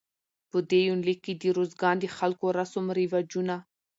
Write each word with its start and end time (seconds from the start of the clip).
په 0.51 0.57
دې 0.69 0.79
يونليک 0.89 1.19
کې 1.25 1.33
د 1.41 1.43
روزګان 1.57 1.95
د 1.99 2.05
خلکو 2.17 2.45
رسم 2.59 2.85
رواجونه 2.99 3.55